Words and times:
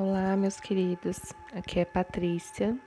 Olá, 0.00 0.36
meus 0.36 0.60
queridos. 0.60 1.18
Aqui 1.52 1.80
é 1.80 1.84
Patrícia 1.84 2.78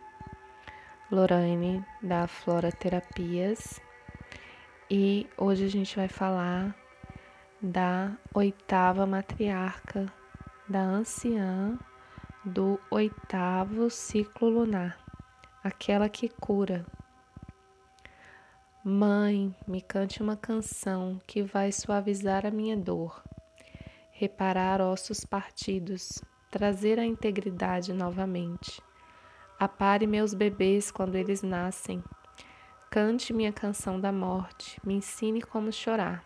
Lorraine 1.11 1.85
da 2.01 2.25
Flora 2.25 2.71
Terapias 2.71 3.81
e 4.89 5.27
hoje 5.37 5.65
a 5.65 5.67
gente 5.67 5.93
vai 5.93 6.07
falar 6.07 6.73
da 7.61 8.17
oitava 8.33 9.05
matriarca, 9.05 10.05
da 10.69 10.79
anciã 10.79 11.77
do 12.45 12.79
oitavo 12.89 13.89
ciclo 13.89 14.47
lunar, 14.47 14.97
aquela 15.61 16.07
que 16.07 16.29
cura. 16.29 16.85
Mãe, 18.85 19.53
me 19.67 19.81
cante 19.81 20.23
uma 20.23 20.37
canção 20.37 21.19
que 21.27 21.43
vai 21.43 21.73
suavizar 21.73 22.45
a 22.45 22.51
minha 22.51 22.77
dor, 22.77 23.21
reparar 24.13 24.79
ossos 24.79 25.25
partidos 25.25 26.21
trazer 26.51 26.99
a 26.99 27.05
integridade 27.05 27.93
novamente. 27.93 28.83
Apare 29.57 30.05
meus 30.05 30.33
bebês 30.33 30.91
quando 30.91 31.15
eles 31.15 31.41
nascem. 31.41 32.03
Cante 32.89 33.31
minha 33.31 33.53
canção 33.53 33.97
da 33.97 34.11
morte, 34.11 34.77
me 34.85 34.95
ensine 34.95 35.41
como 35.41 35.71
chorar. 35.71 36.25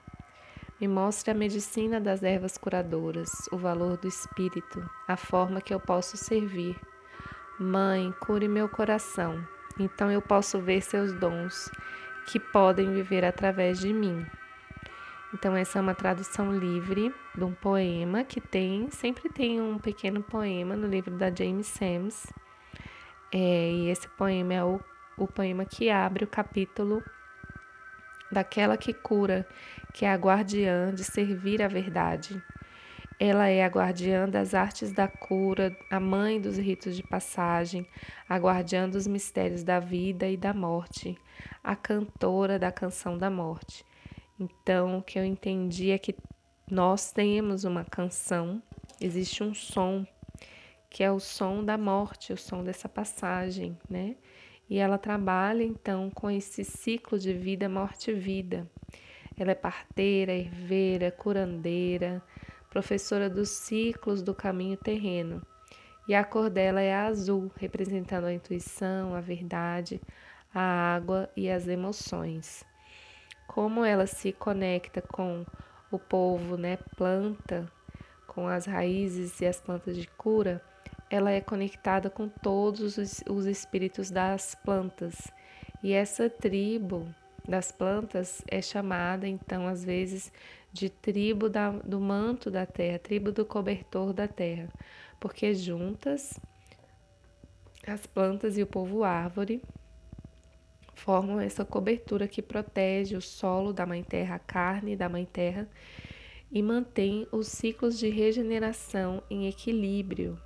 Me 0.81 0.87
mostre 0.87 1.29
a 1.29 1.33
medicina 1.33 2.01
das 2.01 2.23
ervas 2.23 2.57
curadoras, 2.57 3.29
o 3.51 3.57
valor 3.57 3.97
do 3.97 4.07
espírito, 4.07 4.83
a 5.07 5.15
forma 5.15 5.61
que 5.61 5.73
eu 5.73 5.79
posso 5.79 6.17
servir. 6.17 6.75
Mãe, 7.59 8.11
cure 8.19 8.47
meu 8.47 8.67
coração, 8.67 9.47
então 9.79 10.11
eu 10.11 10.21
posso 10.23 10.59
ver 10.59 10.81
seus 10.81 11.13
dons, 11.13 11.69
que 12.25 12.39
podem 12.39 12.91
viver 12.91 13.23
através 13.23 13.79
de 13.79 13.93
mim. 13.93 14.25
Então 15.35 15.53
essa 15.53 15.79
é 15.79 15.81
uma 15.81 15.93
tradução 15.93 16.57
livre 16.57 17.13
de 17.35 17.43
um 17.43 17.51
poema 17.51 18.23
que 18.23 18.39
tem, 18.39 18.89
sempre 18.89 19.27
tem 19.27 19.61
um 19.61 19.77
pequeno 19.77 20.23
poema 20.23 20.77
no 20.77 20.87
livro 20.87 21.17
da 21.17 21.29
James 21.29 21.67
Sams. 21.67 22.25
É, 23.33 23.69
e 23.69 23.89
esse 23.89 24.07
poema 24.07 24.53
é 24.53 24.63
o, 24.63 24.79
o 25.17 25.27
poema 25.27 25.65
que 25.65 25.89
abre 25.89 26.23
o 26.23 26.27
capítulo 26.27 27.03
daquela 28.31 28.77
que 28.77 28.93
cura, 28.93 29.45
que 29.93 30.05
é 30.05 30.09
a 30.09 30.15
guardiã 30.15 30.95
de 30.95 31.03
servir 31.03 31.61
a 31.61 31.67
verdade. 31.67 32.41
Ela 33.19 33.49
é 33.49 33.65
a 33.65 33.67
guardiã 33.67 34.29
das 34.29 34.53
artes 34.53 34.93
da 34.93 35.09
cura, 35.09 35.75
a 35.91 35.99
mãe 35.99 36.39
dos 36.39 36.57
ritos 36.57 36.95
de 36.95 37.03
passagem, 37.03 37.85
a 38.29 38.37
guardiã 38.37 38.87
dos 38.87 39.05
mistérios 39.05 39.65
da 39.65 39.81
vida 39.81 40.29
e 40.29 40.37
da 40.37 40.53
morte, 40.53 41.17
a 41.61 41.75
cantora 41.75 42.57
da 42.57 42.71
canção 42.71 43.17
da 43.17 43.29
morte. 43.29 43.85
Então, 44.37 44.97
o 44.97 45.01
que 45.01 45.17
eu 45.17 45.23
entendi 45.23 45.91
é 45.91 45.97
que 45.97 46.13
nós 46.69 47.09
temos 47.11 47.63
uma 47.63 47.85
canção, 47.85 48.61
existe 48.99 49.41
um 49.41 49.53
som, 49.53 50.05
que 50.89 51.03
é 51.03 51.11
o 51.11 51.21
som 51.21 51.63
da 51.63 51.77
morte, 51.77 52.33
o 52.33 52.37
som 52.37 52.61
dessa 52.61 52.89
passagem, 52.89 53.77
né? 53.89 54.17
E 54.69 54.77
ela 54.77 54.97
trabalha 54.97 55.63
então 55.63 56.09
com 56.09 56.29
esse 56.29 56.65
ciclo 56.65 57.17
de 57.17 57.33
vida, 57.33 57.69
morte 57.69 58.11
e 58.11 58.13
vida. 58.13 58.69
Ela 59.37 59.51
é 59.51 59.55
parteira, 59.55 60.33
herveira, 60.33 61.11
curandeira, 61.11 62.21
professora 62.69 63.29
dos 63.29 63.49
ciclos 63.49 64.21
do 64.21 64.33
caminho 64.33 64.75
terreno. 64.75 65.41
E 66.09 66.13
a 66.15 66.25
cor 66.25 66.49
dela 66.49 66.81
é 66.81 66.93
azul, 66.93 67.49
representando 67.55 68.25
a 68.25 68.33
intuição, 68.33 69.15
a 69.15 69.21
verdade, 69.21 70.01
a 70.53 70.61
água 70.61 71.29
e 71.37 71.49
as 71.49 71.67
emoções 71.67 72.65
como 73.47 73.83
ela 73.83 74.07
se 74.07 74.31
conecta 74.31 75.01
com 75.01 75.45
o 75.91 75.99
povo, 75.99 76.57
né, 76.57 76.77
planta, 76.97 77.71
com 78.27 78.47
as 78.47 78.65
raízes 78.65 79.39
e 79.39 79.45
as 79.45 79.61
plantas 79.61 79.95
de 79.95 80.07
cura, 80.07 80.61
ela 81.09 81.31
é 81.31 81.39
conectada 81.39 82.09
com 82.09 82.27
todos 82.27 82.97
os, 82.97 83.23
os 83.29 83.45
espíritos 83.45 84.09
das 84.09 84.55
plantas. 84.55 85.15
E 85.81 85.93
essa 85.93 86.29
tribo 86.29 87.07
das 87.47 87.71
plantas 87.71 88.43
é 88.47 88.61
chamada, 88.61 89.27
então, 89.27 89.67
às 89.67 89.83
vezes, 89.83 90.31
de 90.73 90.89
tribo 90.89 91.47
da, 91.47 91.69
do 91.69 91.99
manto 91.99 92.51
da 92.51 92.65
terra, 92.65 92.99
tribo 92.99 93.31
do 93.31 93.45
cobertor 93.45 94.11
da 94.11 94.27
terra, 94.27 94.67
porque 95.19 95.53
juntas 95.53 96.39
as 97.87 98.05
plantas 98.05 98.57
e 98.57 98.63
o 98.63 98.67
povo 98.67 99.03
árvore 99.03 99.61
formam 100.95 101.39
essa 101.39 101.63
cobertura 101.63 102.27
que 102.27 102.41
protege 102.41 103.15
o 103.15 103.21
solo 103.21 103.71
da 103.71 103.85
Mãe 103.85 104.03
Terra, 104.03 104.35
a 104.35 104.39
carne 104.39 104.95
da 104.95 105.07
Mãe 105.07 105.25
Terra 105.25 105.69
e 106.51 106.63
mantém 106.63 107.27
os 107.31 107.47
ciclos 107.47 107.99
de 107.99 108.09
regeneração 108.09 109.21
em 109.29 109.47
equilíbrio. 109.47 110.39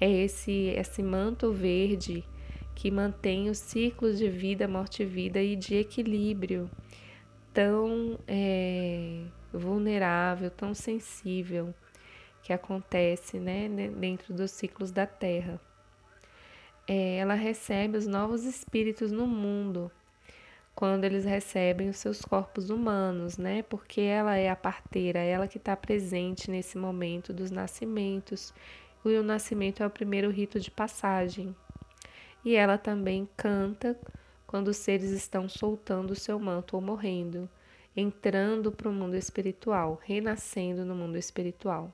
É 0.00 0.10
esse, 0.10 0.68
esse 0.76 1.02
manto 1.02 1.52
verde 1.52 2.24
que 2.74 2.90
mantém 2.90 3.48
os 3.48 3.58
ciclos 3.58 4.18
de 4.18 4.28
vida, 4.28 4.66
morte 4.66 5.02
e 5.02 5.06
vida 5.06 5.42
e 5.42 5.56
de 5.56 5.76
equilíbrio 5.76 6.70
tão 7.52 8.18
é, 8.26 9.22
vulnerável, 9.52 10.50
tão 10.50 10.74
sensível 10.74 11.74
que 12.42 12.52
acontece 12.52 13.38
né, 13.38 13.68
dentro 13.68 14.34
dos 14.34 14.50
ciclos 14.50 14.90
da 14.90 15.06
Terra 15.06 15.60
é, 16.86 17.16
ela 17.16 17.34
recebe 17.34 17.96
os 17.98 18.06
novos 18.06 18.44
espíritos 18.44 19.10
no 19.10 19.26
mundo 19.26 19.90
quando 20.76 21.04
eles 21.04 21.24
recebem 21.24 21.88
os 21.88 21.96
seus 21.96 22.20
corpos 22.20 22.68
humanos, 22.68 23.38
né? 23.38 23.62
Porque 23.62 24.02
ela 24.02 24.36
é 24.36 24.50
a 24.50 24.54
parteira, 24.54 25.18
ela 25.18 25.48
que 25.48 25.56
está 25.56 25.74
presente 25.74 26.50
nesse 26.50 26.76
momento 26.76 27.32
dos 27.32 27.50
nascimentos. 27.50 28.52
E 29.02 29.16
o 29.16 29.22
nascimento 29.22 29.82
é 29.82 29.86
o 29.86 29.90
primeiro 29.90 30.30
rito 30.30 30.60
de 30.60 30.70
passagem. 30.70 31.56
E 32.44 32.54
ela 32.54 32.76
também 32.76 33.26
canta 33.36 33.98
quando 34.46 34.68
os 34.68 34.76
seres 34.76 35.10
estão 35.12 35.48
soltando 35.48 36.10
o 36.10 36.16
seu 36.16 36.38
manto 36.38 36.76
ou 36.76 36.82
morrendo, 36.82 37.48
entrando 37.96 38.70
para 38.70 38.90
o 38.90 38.92
mundo 38.92 39.16
espiritual, 39.16 39.98
renascendo 40.04 40.84
no 40.84 40.94
mundo 40.94 41.16
espiritual. 41.16 41.90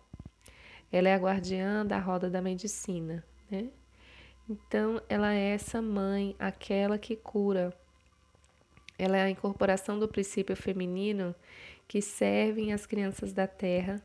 Ela 0.90 1.08
é 1.08 1.14
a 1.14 1.18
guardiã 1.18 1.86
da 1.86 2.00
roda 2.00 2.28
da 2.28 2.42
medicina, 2.42 3.24
né? 3.48 3.70
Então, 4.52 5.00
ela 5.08 5.32
é 5.32 5.54
essa 5.54 5.80
mãe, 5.80 6.36
aquela 6.38 6.98
que 6.98 7.16
cura. 7.16 7.72
Ela 8.98 9.16
é 9.16 9.22
a 9.22 9.30
incorporação 9.30 9.98
do 9.98 10.06
princípio 10.06 10.54
feminino 10.54 11.34
que 11.88 12.02
servem 12.02 12.70
as 12.70 12.84
crianças 12.84 13.32
da 13.32 13.46
terra 13.46 14.02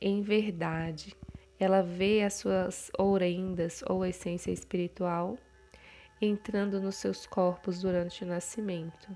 em 0.00 0.22
verdade. 0.22 1.14
Ela 1.60 1.82
vê 1.82 2.22
as 2.22 2.32
suas 2.32 2.90
ourendas 2.98 3.84
ou 3.86 4.06
essência 4.06 4.50
espiritual 4.50 5.36
entrando 6.18 6.80
nos 6.80 6.94
seus 6.94 7.26
corpos 7.26 7.82
durante 7.82 8.24
o 8.24 8.26
nascimento. 8.26 9.14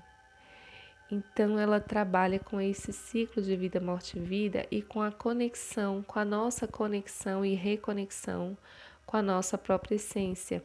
Então 1.09 1.57
ela 1.57 1.79
trabalha 1.79 2.37
com 2.37 2.61
esse 2.61 2.93
ciclo 2.93 3.41
de 3.41 3.55
vida, 3.55 3.79
morte 3.79 4.19
e 4.19 4.21
vida 4.21 4.67
e 4.69 4.83
com 4.83 5.01
a 5.01 5.11
conexão, 5.11 6.03
com 6.03 6.19
a 6.19 6.25
nossa 6.25 6.67
conexão 6.67 7.43
e 7.43 7.55
reconexão 7.55 8.55
com 9.09 9.17
a 9.17 9.23
nossa 9.23 9.57
própria 9.57 9.95
essência. 9.95 10.63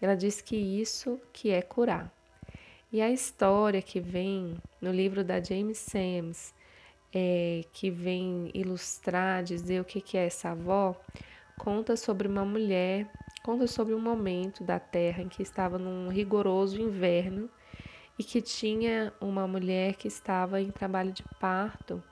Ela 0.00 0.16
diz 0.16 0.40
que 0.40 0.56
isso 0.56 1.20
que 1.34 1.50
é 1.50 1.60
curar. 1.60 2.10
E 2.90 3.02
a 3.02 3.10
história 3.10 3.82
que 3.82 4.00
vem 4.00 4.56
no 4.80 4.90
livro 4.90 5.22
da 5.22 5.38
James 5.38 5.76
Sams, 5.76 6.54
é, 7.14 7.60
que 7.74 7.90
vem 7.90 8.50
ilustrar, 8.54 9.44
dizer 9.44 9.82
o 9.82 9.84
que, 9.84 10.00
que 10.00 10.16
é 10.16 10.24
essa 10.24 10.52
avó, 10.52 10.98
conta 11.58 11.94
sobre 11.94 12.26
uma 12.26 12.42
mulher, 12.42 13.06
conta 13.44 13.66
sobre 13.66 13.92
um 13.92 14.00
momento 14.00 14.64
da 14.64 14.78
Terra 14.78 15.22
em 15.22 15.28
que 15.28 15.42
estava 15.42 15.76
num 15.78 16.08
rigoroso 16.08 16.80
inverno 16.80 17.50
e 18.18 18.24
que 18.24 18.40
tinha 18.40 19.12
uma 19.20 19.46
mulher 19.46 19.96
que 19.96 20.08
estava 20.08 20.58
em 20.58 20.70
trabalho 20.70 21.12
de 21.12 21.22
parto 21.38 22.02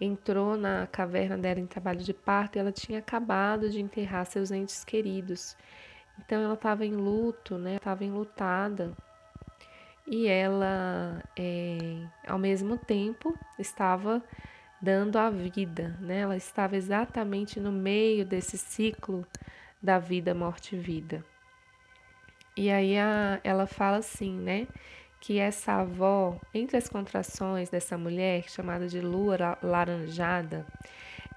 entrou 0.00 0.56
na 0.56 0.86
caverna 0.86 1.36
dela 1.36 1.60
em 1.60 1.66
trabalho 1.66 2.00
de 2.00 2.14
parto 2.14 2.56
e 2.56 2.58
ela 2.58 2.72
tinha 2.72 2.98
acabado 2.98 3.70
de 3.70 3.80
enterrar 3.80 4.26
seus 4.26 4.50
entes 4.50 4.84
queridos. 4.84 5.56
Então 6.18 6.40
ela 6.42 6.54
estava 6.54 6.84
em 6.84 6.92
luto, 6.92 7.58
né? 7.58 7.76
Estava 7.76 8.04
enlutada. 8.04 8.92
E 10.06 10.26
ela, 10.26 11.22
é, 11.36 12.06
ao 12.26 12.38
mesmo 12.38 12.78
tempo, 12.78 13.38
estava 13.58 14.22
dando 14.80 15.18
a 15.18 15.28
vida, 15.28 15.96
né? 16.00 16.20
Ela 16.20 16.36
estava 16.36 16.76
exatamente 16.76 17.60
no 17.60 17.70
meio 17.70 18.24
desse 18.24 18.56
ciclo 18.56 19.26
da 19.82 19.98
vida, 19.98 20.34
morte 20.34 20.74
e 20.74 20.78
vida. 20.78 21.24
E 22.56 22.70
aí 22.70 22.98
a, 22.98 23.40
ela 23.44 23.66
fala 23.66 23.98
assim, 23.98 24.32
né? 24.32 24.66
Que 25.20 25.38
essa 25.38 25.72
avó, 25.72 26.38
entre 26.54 26.76
as 26.76 26.88
contrações 26.88 27.68
dessa 27.68 27.98
mulher, 27.98 28.48
chamada 28.48 28.86
de 28.86 29.00
lua 29.00 29.58
laranjada, 29.62 30.66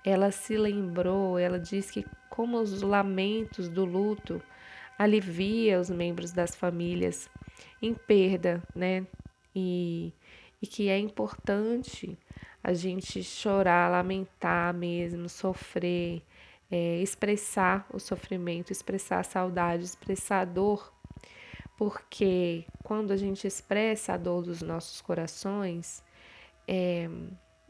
ela 0.04 0.32
se 0.32 0.58
lembrou, 0.58 1.38
ela 1.38 1.60
diz 1.60 1.92
que 1.92 2.06
como 2.30 2.58
os 2.60 2.82
lamentos 2.82 3.68
do 3.70 3.86
luto 3.86 4.42
alivia 4.98 5.80
os 5.80 5.90
membros 5.90 6.32
das 6.32 6.56
famílias 6.56 7.30
em 7.82 7.94
perda, 7.94 8.64
né? 8.76 9.06
E, 9.56 10.14
e 10.62 10.68
que 10.68 10.90
é 10.90 10.98
importante 10.98 12.18
a 12.64 12.74
gente 12.74 13.24
chorar, 13.24 13.92
lamentar 13.92 14.74
mesmo, 14.74 15.28
sofrer, 15.28 16.22
é, 16.70 17.02
expressar 17.02 17.86
o 17.92 18.00
sofrimento, 18.00 18.72
expressar 18.72 19.20
a 19.20 19.24
saudade, 19.24 19.84
expressar 19.84 20.42
a 20.42 20.46
dor, 20.46 20.94
porque 21.78 22.66
quando 22.92 23.12
a 23.12 23.16
gente 23.16 23.48
expressa 23.48 24.16
a 24.16 24.18
dor 24.18 24.44
dos 24.44 24.62
nossos 24.62 25.00
corações, 25.00 26.04
é, 26.68 27.10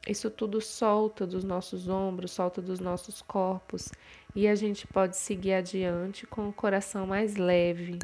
isso 0.08 0.32
tudo 0.32 0.60
solta 0.60 1.28
dos 1.28 1.44
nossos 1.44 1.88
ombros, 1.88 2.32
solta 2.32 2.60
dos 2.60 2.80
nossos 2.80 3.22
corpos 3.22 3.92
e 4.36 4.48
a 4.48 4.56
gente 4.56 4.88
pode 4.88 5.16
seguir 5.16 5.54
adiante 5.54 6.26
com 6.26 6.50
o 6.50 6.52
coração 6.52 7.06
mais 7.06 7.36
leve. 7.36 8.00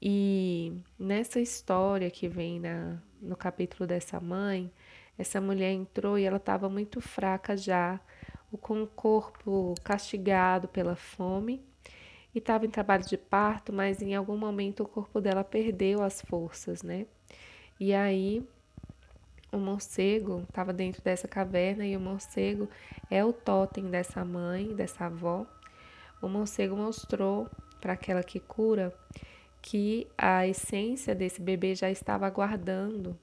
E 0.00 0.72
nessa 0.98 1.38
história 1.38 2.10
que 2.10 2.26
vem 2.28 2.58
na, 2.58 2.96
no 3.20 3.36
capítulo 3.36 3.86
dessa 3.86 4.18
mãe, 4.18 4.72
essa 5.18 5.38
mulher 5.38 5.72
entrou 5.72 6.18
e 6.18 6.24
ela 6.24 6.38
estava 6.38 6.66
muito 6.66 6.98
fraca 6.98 7.54
já, 7.54 8.00
com 8.62 8.82
o 8.82 8.86
corpo 8.86 9.74
castigado 9.84 10.66
pela 10.66 10.96
fome 10.96 11.62
e 12.34 12.38
estava 12.38 12.66
em 12.66 12.70
trabalho 12.70 13.04
de 13.04 13.16
parto, 13.16 13.72
mas 13.72 14.00
em 14.00 14.14
algum 14.14 14.36
momento 14.36 14.82
o 14.82 14.88
corpo 14.88 15.20
dela 15.20 15.44
perdeu 15.44 16.02
as 16.02 16.22
forças, 16.22 16.82
né? 16.82 17.06
E 17.78 17.92
aí 17.92 18.46
o 19.50 19.58
morcego 19.58 20.44
estava 20.48 20.72
dentro 20.72 21.02
dessa 21.02 21.28
caverna 21.28 21.86
e 21.86 21.96
o 21.96 22.00
morcego 22.00 22.68
é 23.10 23.24
o 23.24 23.32
totem 23.32 23.90
dessa 23.90 24.24
mãe, 24.24 24.74
dessa 24.74 25.06
avó. 25.06 25.46
O 26.22 26.28
morcego 26.28 26.76
mostrou 26.76 27.48
para 27.80 27.92
aquela 27.92 28.22
que 28.22 28.40
cura 28.40 28.94
que 29.60 30.06
a 30.16 30.46
essência 30.46 31.14
desse 31.14 31.40
bebê 31.40 31.74
já 31.74 31.90
estava 31.90 32.26
aguardando 32.26 33.18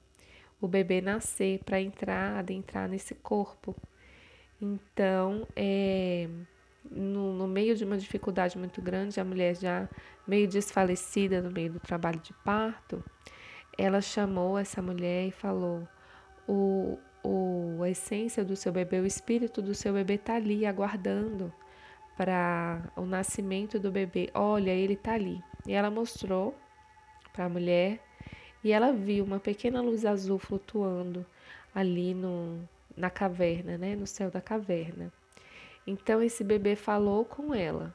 o 0.60 0.68
bebê 0.68 1.00
nascer 1.00 1.60
para 1.64 1.80
entrar, 1.80 2.38
adentrar 2.38 2.88
nesse 2.88 3.14
corpo. 3.14 3.74
Então, 4.60 5.46
é, 5.56 6.28
no, 6.88 7.32
no, 7.32 7.46
meio 7.46 7.76
de 7.76 7.84
uma 7.84 7.98
dificuldade 7.98 8.56
muito 8.56 8.80
grande, 8.80 9.20
a 9.20 9.24
mulher 9.24 9.56
já 9.56 9.88
meio 10.26 10.48
desfalecida 10.48 11.42
no 11.42 11.50
meio 11.50 11.72
do 11.72 11.80
trabalho 11.80 12.20
de 12.20 12.32
parto, 12.44 13.02
ela 13.76 14.00
chamou 14.00 14.58
essa 14.58 14.80
mulher 14.80 15.26
e 15.26 15.30
falou: 15.30 15.86
o, 16.48 16.98
o, 17.22 17.80
a 17.82 17.90
essência 17.90 18.44
do 18.44 18.56
seu 18.56 18.72
bebê, 18.72 19.00
o 19.00 19.06
espírito 19.06 19.60
do 19.60 19.74
seu 19.74 19.92
bebê 19.92 20.14
está 20.14 20.36
ali 20.36 20.66
aguardando 20.66 21.52
para 22.16 22.82
o 22.96 23.06
nascimento 23.06 23.78
do 23.78 23.90
bebê. 23.90 24.30
Olha, 24.34 24.70
ele 24.70 24.94
está 24.94 25.14
ali. 25.14 25.42
E 25.66 25.72
ela 25.72 25.90
mostrou 25.90 26.54
para 27.32 27.46
a 27.46 27.48
mulher 27.48 28.00
e 28.62 28.72
ela 28.72 28.92
viu 28.92 29.24
uma 29.24 29.40
pequena 29.40 29.80
luz 29.80 30.04
azul 30.04 30.38
flutuando 30.38 31.24
ali 31.74 32.12
no, 32.12 32.68
na 32.96 33.08
caverna, 33.08 33.78
né, 33.78 33.96
no 33.96 34.06
céu 34.06 34.30
da 34.30 34.40
caverna. 34.40 35.12
Então 35.90 36.22
esse 36.22 36.44
bebê 36.44 36.76
falou 36.76 37.24
com 37.24 37.52
ela 37.52 37.92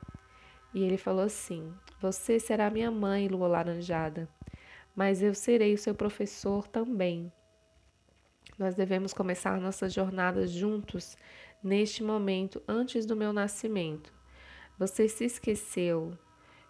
e 0.74 0.83
ele 0.83 0.97
falou 0.97 1.24
assim: 1.24 1.74
Você 2.01 2.38
será 2.42 2.69
minha 2.69 2.92
mãe, 2.92 3.30
lua 3.30 3.47
laranjada, 3.47 4.27
mas 4.94 5.24
eu 5.24 5.33
serei 5.33 5.74
o 5.74 5.77
seu 5.77 5.95
professor 5.95 6.68
também. 6.68 7.31
Nós 8.59 8.75
devemos 8.75 9.13
começar 9.13 9.62
nossa 9.62 9.88
jornada 9.88 10.45
juntos 10.45 11.18
neste 11.63 12.03
momento 12.03 12.62
antes 12.68 13.06
do 13.06 13.15
meu 13.15 13.31
nascimento. 13.31 14.13
Você 14.77 15.07
se 15.07 15.24
esqueceu 15.24 16.18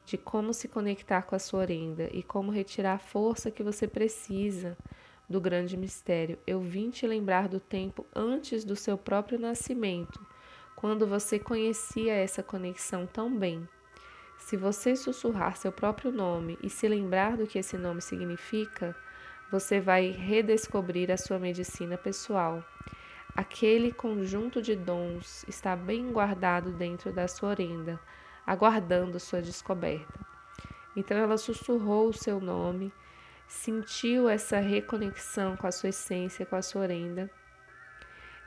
de 0.05 0.19
como 0.19 0.53
se 0.53 0.67
conectar 0.67 1.23
com 1.23 1.35
a 1.35 1.39
sua 1.39 1.61
orenda 1.61 2.07
e 2.13 2.21
como 2.21 2.51
retirar 2.51 2.93
a 2.93 2.99
força 2.99 3.49
que 3.49 3.63
você 3.63 3.87
precisa 3.87 4.77
do 5.27 5.41
grande 5.41 5.75
mistério. 5.75 6.37
Eu 6.45 6.59
vim 6.59 6.91
te 6.91 7.07
lembrar 7.07 7.47
do 7.47 7.59
tempo 7.59 8.05
antes 8.15 8.63
do 8.63 8.75
seu 8.75 8.95
próprio 8.95 9.39
nascimento, 9.39 10.23
quando 10.85 11.07
você 11.07 11.39
conhecia 11.39 12.13
essa 12.13 12.43
conexão 12.43 13.07
tão 13.07 13.35
bem. 13.35 13.67
Se 14.37 14.55
você 14.55 14.95
sussurrar 14.95 15.57
seu 15.57 15.71
próprio 15.71 16.11
nome 16.11 16.59
e 16.61 16.69
se 16.69 16.87
lembrar 16.87 17.37
do 17.37 17.47
que 17.47 17.57
esse 17.57 17.75
nome 17.75 18.03
significa, 18.03 18.95
você 19.51 19.81
vai 19.81 20.11
redescobrir 20.11 21.09
a 21.09 21.17
sua 21.17 21.39
medicina 21.39 21.97
pessoal. 21.97 22.63
Aquele 23.35 23.91
conjunto 23.91 24.61
de 24.61 24.75
dons 24.75 25.43
está 25.47 25.75
bem 25.75 26.11
guardado 26.11 26.71
dentro 26.71 27.11
da 27.11 27.27
sua 27.27 27.49
orenda 27.49 27.99
aguardando 28.45 29.19
sua 29.19 29.41
descoberta. 29.41 30.19
Então 30.95 31.17
ela 31.17 31.35
sussurrou 31.35 32.09
o 32.09 32.13
seu 32.13 32.39
nome, 32.39 32.93
sentiu 33.47 34.29
essa 34.29 34.59
reconexão 34.59 35.57
com 35.57 35.65
a 35.65 35.71
sua 35.71 35.89
essência, 35.89 36.45
com 36.45 36.55
a 36.55 36.61
sua 36.61 36.83
orenda, 36.83 37.27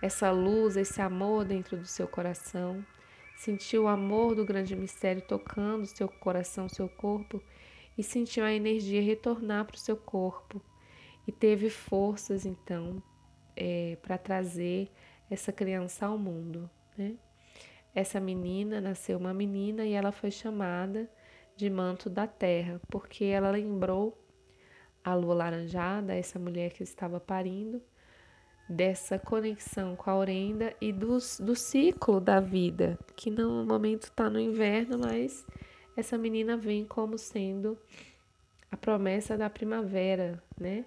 essa 0.01 0.31
luz, 0.31 0.77
esse 0.77 1.01
amor 1.01 1.45
dentro 1.45 1.77
do 1.77 1.87
seu 1.87 2.07
coração, 2.07 2.85
sentiu 3.37 3.85
o 3.85 3.89
amor 3.89 4.35
do 4.35 4.45
grande 4.45 4.75
mistério 4.75 5.23
tocando 5.23 5.87
seu 5.87 6.09
coração, 6.09 6.69
seu 6.69 6.89
corpo 6.89 7.43
e 7.97 8.03
sentiu 8.03 8.45
a 8.45 8.53
energia 8.53 9.03
retornar 9.03 9.65
para 9.65 9.77
o 9.77 9.81
seu 9.81 9.97
corpo 9.97 10.63
e 11.27 11.33
teve 11.33 11.69
forças 11.69 12.47
então 12.47 13.03
é, 13.57 13.97
para 14.03 14.17
trazer 14.17 14.91
essa 15.31 15.53
criança 15.53 16.07
ao 16.07 16.17
mundo, 16.17 16.71
né? 16.97 17.17
Essa 17.95 18.21
menina 18.21 18.81
nasceu 18.81 19.19
uma 19.19 19.35
menina 19.35 19.85
e 19.85 19.93
ela 19.93 20.13
foi 20.13 20.31
chamada 20.31 21.11
de 21.57 21.69
manto 21.69 22.09
da 22.09 22.27
terra, 22.27 22.81
porque 22.89 23.25
ela 23.25 23.51
lembrou 23.51 24.17
a 25.03 25.15
lua 25.15 25.35
laranjada, 25.35 26.15
essa 26.15 26.39
mulher 26.39 26.73
que 26.73 26.83
estava 26.83 27.19
parindo, 27.19 27.83
dessa 28.69 29.19
conexão 29.19 29.97
com 29.97 30.11
a 30.11 30.17
orenda 30.17 30.75
e 30.81 30.93
dos, 30.93 31.41
do 31.41 31.57
ciclo 31.57 32.21
da 32.21 32.39
vida, 32.39 32.99
que 33.17 33.31
no 33.31 33.65
momento 33.65 34.05
está 34.05 34.29
no 34.29 34.39
inverno, 34.39 34.99
mas 34.99 35.47
essa 35.97 36.19
menina 36.19 36.57
vem 36.57 36.85
como 36.85 37.17
sendo 37.17 37.79
a 38.71 38.77
promessa 38.77 39.37
da 39.37 39.49
primavera, 39.49 40.43
né? 40.59 40.85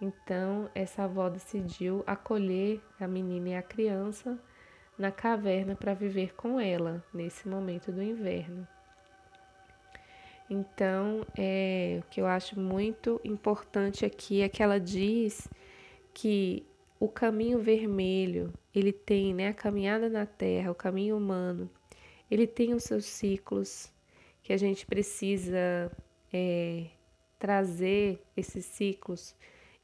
Então, 0.00 0.70
essa 0.74 1.04
avó 1.04 1.28
decidiu 1.28 2.02
acolher 2.06 2.80
a 3.00 3.06
menina 3.06 3.50
e 3.50 3.54
a 3.56 3.62
criança 3.62 4.38
na 4.96 5.10
caverna 5.10 5.74
para 5.74 5.92
viver 5.92 6.34
com 6.34 6.58
ela 6.58 7.04
nesse 7.12 7.48
momento 7.48 7.92
do 7.92 8.02
inverno. 8.02 8.66
Então, 10.48 11.26
é, 11.36 12.00
o 12.00 12.10
que 12.10 12.20
eu 12.20 12.26
acho 12.26 12.58
muito 12.58 13.20
importante 13.22 14.06
aqui 14.06 14.40
é 14.40 14.48
que 14.48 14.62
ela 14.62 14.80
diz 14.80 15.46
que 16.14 16.64
o 17.00 17.08
caminho 17.08 17.58
vermelho, 17.60 18.52
ele 18.74 18.92
tem 18.92 19.32
né, 19.32 19.48
a 19.48 19.54
caminhada 19.54 20.08
na 20.08 20.26
terra, 20.26 20.70
o 20.70 20.74
caminho 20.74 21.16
humano, 21.16 21.70
ele 22.30 22.46
tem 22.46 22.74
os 22.74 22.84
seus 22.84 23.04
ciclos, 23.04 23.92
que 24.42 24.52
a 24.52 24.56
gente 24.56 24.86
precisa 24.86 25.90
é, 26.32 26.86
trazer 27.38 28.22
esses 28.36 28.64
ciclos 28.64 29.34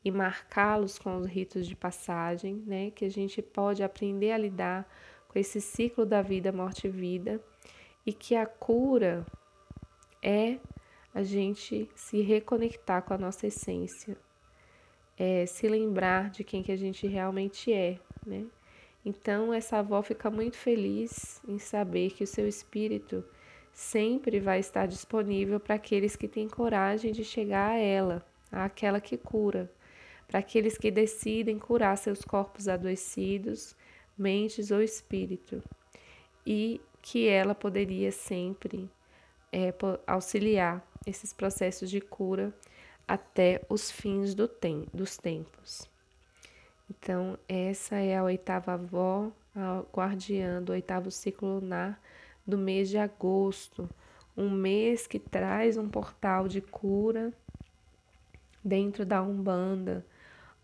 e 0.05 0.11
marcá-los 0.11 0.99
com 0.99 1.17
os 1.17 1.27
ritos 1.27 1.67
de 1.67 1.75
passagem, 1.75 2.63
né? 2.67 2.91
Que 2.91 3.07
a 3.07 3.11
gente 3.11 3.41
pode 3.41 3.83
aprender 3.83 4.33
a 4.33 4.39
lidar 4.39 4.89
com 5.29 5.39
esse 5.39 5.61
ciclo 5.61 6.05
da 6.05 6.21
vida, 6.21 6.53
morte 6.53 6.87
e 6.87 6.91
vida, 6.91 7.43
e 8.05 8.13
que 8.13 8.37
a 8.37 8.47
cura 8.47 9.27
é 10.23 10.59
a 11.15 11.23
gente 11.23 11.89
se 11.95 12.21
reconectar 12.21 13.03
com 13.03 13.15
a 13.15 13.19
nossa 13.19 13.47
essência, 13.47 14.17
é 15.19 15.47
se 15.47 15.69
lembrar 15.69 16.31
de 16.31 16.43
quem 16.45 16.63
que 16.63 16.73
a 16.73 16.77
gente 16.77 17.07
realmente 17.07 17.73
é, 17.73 17.99
né? 18.27 18.45
Então 19.05 19.53
essa 19.53 19.79
avó 19.79 20.03
fica 20.03 20.31
muito 20.31 20.57
feliz 20.57 21.41
em 21.47 21.59
saber 21.59 22.11
que 22.13 22.25
o 22.25 22.27
seu 22.27 22.49
espírito 22.49 23.25
sempre 23.73 24.41
vai 24.41 24.61
estar 24.61 24.87
disponível 24.87 25.61
para 25.61 25.75
aqueles 25.75 26.17
que 26.17 26.29
têm 26.29 26.49
coragem 26.49 27.13
de 27.13 27.25
chegar 27.25 27.73
a 27.73 27.79
ela, 27.79 28.25
àquela 28.51 29.01
que 29.01 29.17
cura 29.17 29.71
para 30.27 30.41
aqueles 30.41 30.77
que 30.77 30.91
decidem 30.91 31.59
curar 31.59 31.97
seus 31.97 32.23
corpos 32.23 32.69
adoecidos, 32.69 33.77
mentes 34.17 34.71
ou 34.71 34.83
espírito, 34.83 35.63
e 36.47 36.81
que 37.03 37.29
ela 37.29 37.55
poderia 37.55 38.11
sempre 38.11 38.91
é, 39.53 39.73
auxiliar 40.07 40.85
esses 41.07 41.33
processos 41.33 41.91
de 41.91 42.01
cura 42.01 42.53
até 43.07 43.61
os 43.69 43.91
fins 43.91 44.35
do 44.35 44.49
tem, 44.49 44.87
dos 44.93 45.17
tempos. 45.17 45.89
Então, 46.91 47.39
essa 47.49 47.97
é 47.97 48.17
a 48.17 48.25
oitava 48.25 48.73
avó, 48.75 49.31
a 49.55 49.83
guardiã 49.93 50.63
do 50.63 50.73
oitavo 50.73 51.11
ciclo 51.11 51.61
lunar 51.61 52.01
do 52.47 52.59
mês 52.59 52.89
de 52.89 52.99
agosto, 52.99 53.89
um 54.37 54.51
mês 54.51 55.07
que 55.07 55.19
traz 55.19 55.77
um 55.77 55.89
portal 55.89 56.49
de 56.49 56.61
cura 56.61 57.33
dentro 58.63 59.07
da 59.07 59.23
Umbanda, 59.23 60.05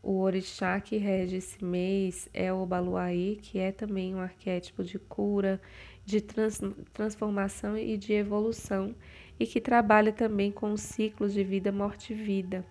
o 0.02 0.20
orixá 0.20 0.80
que 0.80 0.96
rege 0.96 1.36
esse 1.36 1.62
mês 1.62 2.28
é 2.32 2.50
o 2.50 2.64
Baluaí, 2.64 3.36
que 3.36 3.58
é 3.58 3.70
também 3.70 4.14
um 4.14 4.20
arquétipo 4.20 4.82
de 4.82 4.98
cura, 4.98 5.60
de 6.06 6.22
trans, 6.22 6.58
transformação 6.92 7.76
e 7.76 7.98
de 7.98 8.14
evolução, 8.14 8.94
e 9.40 9.46
que 9.46 9.58
trabalha 9.58 10.12
também 10.12 10.52
com 10.52 10.70
os 10.70 10.82
ciclos 10.82 11.32
de 11.32 11.42
vida, 11.42 11.72
morte 11.72 12.12
e 12.12 12.16
vida. 12.16 12.62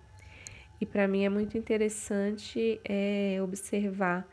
E 0.80 0.86
para 0.86 1.08
mim 1.08 1.24
é 1.24 1.28
muito 1.28 1.58
interessante 1.58 2.80
é, 2.84 3.38
observar 3.42 4.26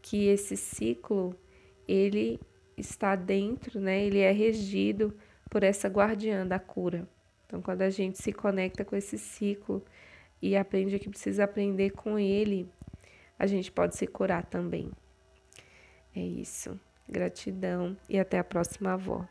que 0.00 0.26
esse 0.26 0.56
ciclo 0.56 1.36
ele 1.86 2.40
está 2.78 3.14
dentro, 3.14 3.78
né? 3.78 4.02
Ele 4.02 4.20
é 4.20 4.32
regido 4.32 5.14
por 5.50 5.62
essa 5.62 5.86
guardiã 5.86 6.46
da 6.46 6.58
cura. 6.58 7.06
Então, 7.46 7.60
quando 7.60 7.82
a 7.82 7.90
gente 7.90 8.20
se 8.20 8.32
conecta 8.32 8.86
com 8.86 8.96
esse 8.96 9.18
ciclo 9.18 9.84
e 10.40 10.56
aprende 10.56 10.96
o 10.96 10.98
que 10.98 11.10
precisa 11.10 11.44
aprender 11.44 11.90
com 11.90 12.18
ele, 12.18 12.66
a 13.38 13.46
gente 13.46 13.70
pode 13.70 13.96
se 13.96 14.06
curar 14.06 14.46
também. 14.46 14.90
É 16.16 16.20
isso. 16.20 16.80
Gratidão 17.06 17.94
e 18.08 18.18
até 18.18 18.38
a 18.38 18.44
próxima 18.44 18.94
avó. 18.94 19.28